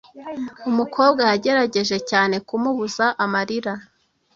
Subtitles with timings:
[0.69, 3.73] Umukobwa yagerageje cyane kumubuza amarira.